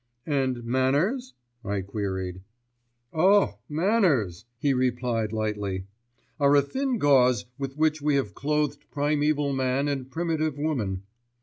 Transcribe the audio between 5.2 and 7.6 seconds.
lightly, "are a thin gauze